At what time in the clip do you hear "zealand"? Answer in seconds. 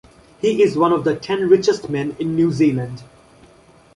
2.51-3.03